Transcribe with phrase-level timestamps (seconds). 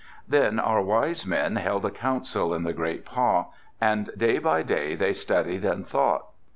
[0.27, 3.45] "Then our wise men held a council in the great pah,
[3.79, 6.25] and day by day they studied and thought.